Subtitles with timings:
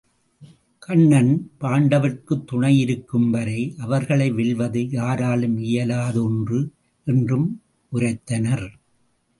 [0.79, 1.51] கண்ணன்
[1.59, 6.71] பாண்டவர்க்குத் துணை இருக்கும் வரை அவர்களை வெல்வது யாராலும் இயலாத ஒன்று
[7.05, 7.61] என்றும்
[7.91, 8.67] உரைத்தனர்.